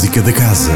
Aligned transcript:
Música 0.00 0.22
da 0.22 0.32
Casa. 0.32 0.72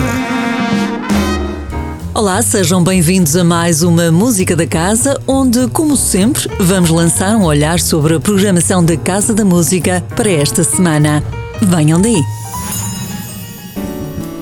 Olá, 2.13 2.43
sejam 2.43 2.85
bem-vindos 2.85 3.35
a 3.37 3.43
mais 3.43 3.83
uma 3.83 4.13
Música 4.13 4.55
da 4.55 4.67
Casa, 4.67 5.19
onde, 5.27 5.67
como 5.69 5.97
sempre, 5.97 6.47
vamos 6.61 6.91
lançar 6.91 7.35
um 7.35 7.45
olhar 7.45 7.81
sobre 7.81 8.17
a 8.17 8.21
programação 8.21 8.85
da 8.85 8.99
Casa 8.99 9.33
da 9.33 9.43
Música 9.43 10.05
para 10.15 10.31
esta 10.31 10.63
semana. 10.63 11.25
Venham 11.63 11.99
daí! 12.03 12.23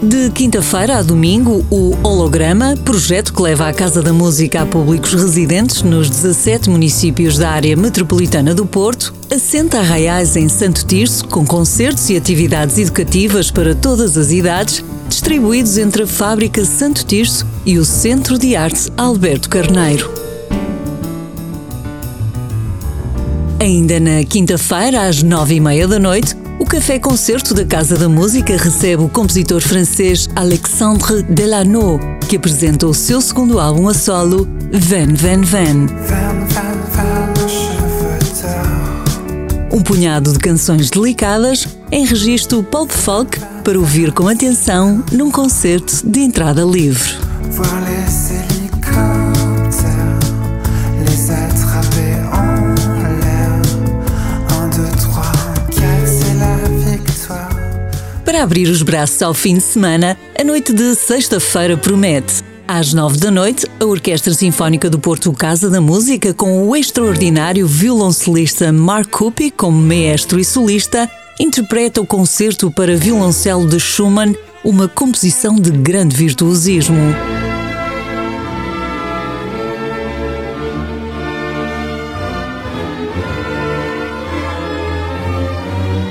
De 0.02 0.30
quinta-feira 0.30 0.98
a 0.98 1.02
domingo, 1.02 1.64
o 1.70 1.96
Holograma, 2.02 2.76
projeto 2.84 3.32
que 3.32 3.40
leva 3.40 3.68
a 3.68 3.72
Casa 3.72 4.02
da 4.02 4.12
Música 4.12 4.62
a 4.62 4.66
públicos 4.66 5.12
residentes 5.12 5.82
nos 5.82 6.10
17 6.10 6.68
municípios 6.68 7.38
da 7.38 7.50
área 7.50 7.76
metropolitana 7.76 8.52
do 8.52 8.66
Porto, 8.66 9.14
assenta 9.32 9.78
arraiais 9.78 10.34
em 10.34 10.48
Santo 10.48 10.84
Tirso, 10.84 11.24
com 11.28 11.46
concertos 11.46 12.10
e 12.10 12.16
atividades 12.16 12.78
educativas 12.78 13.48
para 13.48 13.76
todas 13.76 14.18
as 14.18 14.32
idades, 14.32 14.84
distribuídos 15.08 15.78
entre 15.78 16.02
a 16.02 16.06
Fábrica 16.06 16.64
Santo 16.64 17.04
Tirso 17.04 17.46
e 17.64 17.78
o 17.78 17.84
Centro 17.84 18.36
de 18.36 18.56
Arte 18.56 18.90
Alberto 18.96 19.48
Carneiro. 19.48 20.21
Ainda 23.62 24.00
na 24.00 24.24
quinta-feira, 24.24 25.06
às 25.06 25.22
nove 25.22 25.54
e 25.54 25.60
meia 25.60 25.86
da 25.86 25.96
noite, 25.96 26.34
o 26.58 26.66
Café 26.66 26.98
Concerto 26.98 27.54
da 27.54 27.64
Casa 27.64 27.96
da 27.96 28.08
Música 28.08 28.56
recebe 28.56 29.04
o 29.04 29.08
compositor 29.08 29.60
francês 29.60 30.28
Alexandre 30.34 31.22
Delano, 31.22 32.00
que 32.28 32.34
apresenta 32.34 32.88
o 32.88 32.92
seu 32.92 33.20
segundo 33.20 33.60
álbum 33.60 33.86
a 33.86 33.94
solo, 33.94 34.48
Van 34.72 35.14
Van 35.14 35.42
Van. 35.42 35.86
Um 39.70 39.80
punhado 39.80 40.32
de 40.32 40.40
canções 40.40 40.90
delicadas 40.90 41.68
em 41.92 42.04
registro 42.04 42.64
pop 42.64 42.92
folk 42.92 43.38
para 43.62 43.78
ouvir 43.78 44.10
com 44.10 44.26
atenção 44.26 45.04
num 45.12 45.30
concerto 45.30 46.04
de 46.04 46.18
entrada 46.18 46.64
livre. 46.64 47.14
Abrir 58.42 58.68
os 58.68 58.82
braços 58.82 59.22
ao 59.22 59.32
fim 59.32 59.54
de 59.54 59.60
semana, 59.60 60.18
a 60.36 60.42
noite 60.42 60.72
de 60.72 60.96
sexta-feira 60.96 61.76
promete. 61.76 62.42
Às 62.66 62.92
nove 62.92 63.16
da 63.16 63.30
noite, 63.30 63.64
a 63.78 63.84
Orquestra 63.84 64.34
Sinfónica 64.34 64.90
do 64.90 64.98
Porto 64.98 65.32
Casa 65.32 65.70
da 65.70 65.80
Música, 65.80 66.34
com 66.34 66.66
o 66.66 66.74
extraordinário 66.74 67.68
violoncelista 67.68 68.72
Mark 68.72 69.08
Cuppi 69.10 69.48
como 69.48 69.80
maestro 69.80 70.40
e 70.40 70.44
solista, 70.44 71.08
interpreta 71.38 72.00
o 72.00 72.06
concerto 72.06 72.68
para 72.68 72.96
violoncelo 72.96 73.64
de 73.64 73.78
Schumann, 73.78 74.34
uma 74.64 74.88
composição 74.88 75.54
de 75.54 75.70
grande 75.70 76.16
virtuosismo. 76.16 76.98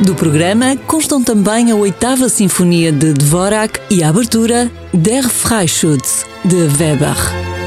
Do 0.01 0.15
programa 0.15 0.75
constam 0.87 1.23
também 1.23 1.71
a 1.71 1.75
oitava 1.75 2.27
Sinfonia 2.27 2.91
de 2.91 3.13
Dvorak 3.13 3.79
e 3.87 4.01
a 4.01 4.09
abertura 4.09 4.69
Der 4.91 5.29
Freischütz, 5.29 6.25
de 6.43 6.55
Weber. 6.55 7.60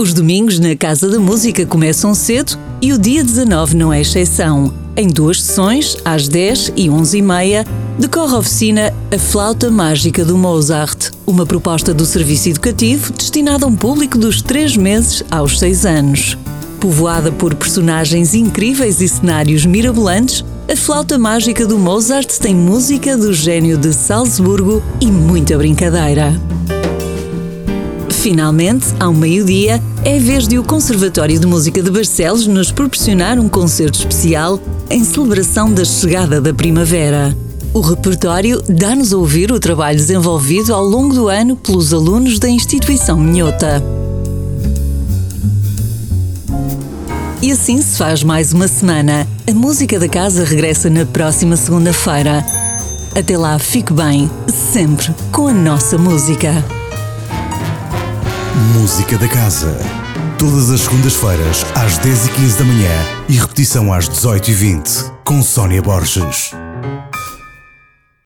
Os 0.00 0.14
domingos 0.14 0.58
na 0.58 0.74
Casa 0.74 1.10
da 1.10 1.20
Música 1.20 1.66
começam 1.66 2.14
cedo 2.14 2.58
e 2.80 2.90
o 2.90 2.98
dia 2.98 3.22
19 3.22 3.76
não 3.76 3.92
é 3.92 4.00
exceção. 4.00 4.72
Em 4.96 5.06
duas 5.06 5.42
sessões, 5.42 5.94
às 6.02 6.26
10 6.26 6.72
e 6.74 6.88
11 6.88 7.18
e 7.18 7.20
meia, 7.20 7.66
decorre 7.98 8.34
a 8.34 8.38
oficina 8.38 8.94
A 9.14 9.18
Flauta 9.18 9.70
Mágica 9.70 10.24
do 10.24 10.38
Mozart, 10.38 11.10
uma 11.26 11.44
proposta 11.44 11.92
do 11.92 12.06
serviço 12.06 12.48
educativo 12.48 13.12
destinada 13.12 13.66
a 13.66 13.68
um 13.68 13.76
público 13.76 14.16
dos 14.16 14.40
3 14.40 14.78
meses 14.78 15.22
aos 15.30 15.58
6 15.58 15.84
anos. 15.84 16.38
Povoada 16.80 17.30
por 17.30 17.54
personagens 17.54 18.32
incríveis 18.32 19.02
e 19.02 19.08
cenários 19.08 19.66
mirabolantes, 19.66 20.42
a 20.66 20.74
Flauta 20.74 21.18
Mágica 21.18 21.66
do 21.66 21.78
Mozart 21.78 22.38
tem 22.38 22.54
música 22.54 23.18
do 23.18 23.34
gênio 23.34 23.76
de 23.76 23.92
Salzburgo 23.92 24.82
e 24.98 25.08
muita 25.08 25.58
brincadeira. 25.58 26.40
Finalmente, 28.20 28.88
ao 29.00 29.14
meio-dia, 29.14 29.82
é 30.04 30.18
vez 30.18 30.46
de 30.46 30.58
o 30.58 30.62
Conservatório 30.62 31.40
de 31.40 31.46
Música 31.46 31.82
de 31.82 31.90
Barcelos 31.90 32.46
nos 32.46 32.70
proporcionar 32.70 33.38
um 33.38 33.48
concerto 33.48 33.98
especial 33.98 34.60
em 34.90 35.02
celebração 35.02 35.72
da 35.72 35.86
chegada 35.86 36.38
da 36.38 36.52
primavera. 36.52 37.34
O 37.72 37.80
repertório 37.80 38.60
dá-nos 38.68 39.14
a 39.14 39.16
ouvir 39.16 39.50
o 39.50 39.58
trabalho 39.58 39.96
desenvolvido 39.96 40.74
ao 40.74 40.84
longo 40.84 41.14
do 41.14 41.28
ano 41.28 41.56
pelos 41.56 41.94
alunos 41.94 42.38
da 42.38 42.46
instituição 42.46 43.18
Minhota. 43.18 43.82
E 47.40 47.50
assim 47.50 47.80
se 47.80 47.96
faz 47.96 48.22
mais 48.22 48.52
uma 48.52 48.68
semana. 48.68 49.26
A 49.48 49.54
música 49.54 49.98
da 49.98 50.10
casa 50.10 50.44
regressa 50.44 50.90
na 50.90 51.06
próxima 51.06 51.56
segunda-feira. 51.56 52.44
Até 53.16 53.38
lá, 53.38 53.58
fique 53.58 53.94
bem, 53.94 54.30
sempre 54.46 55.08
com 55.32 55.48
a 55.48 55.54
nossa 55.54 55.96
música. 55.96 56.79
Música 58.54 59.16
da 59.16 59.28
Casa. 59.28 59.78
Todas 60.36 60.70
as 60.70 60.80
segundas-feiras, 60.80 61.64
às 61.74 61.98
10h15 61.98 62.58
da 62.58 62.64
manhã 62.64 62.90
e 63.28 63.34
repetição 63.34 63.92
às 63.92 64.08
18h20, 64.08 65.12
com 65.24 65.40
Sónia 65.40 65.80
Borges. 65.80 66.50